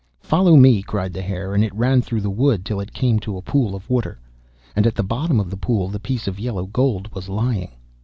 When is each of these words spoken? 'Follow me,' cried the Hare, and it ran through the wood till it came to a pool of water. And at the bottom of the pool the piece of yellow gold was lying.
'Follow 0.19 0.55
me,' 0.55 0.81
cried 0.81 1.13
the 1.13 1.21
Hare, 1.21 1.53
and 1.53 1.63
it 1.63 1.75
ran 1.75 2.01
through 2.01 2.21
the 2.21 2.29
wood 2.31 2.65
till 2.65 2.79
it 2.79 2.91
came 2.91 3.19
to 3.19 3.37
a 3.37 3.41
pool 3.43 3.75
of 3.75 3.87
water. 3.87 4.17
And 4.75 4.87
at 4.87 4.95
the 4.95 5.03
bottom 5.03 5.39
of 5.39 5.51
the 5.51 5.57
pool 5.57 5.89
the 5.89 5.99
piece 5.99 6.27
of 6.27 6.39
yellow 6.39 6.65
gold 6.65 7.13
was 7.13 7.29
lying. 7.29 7.69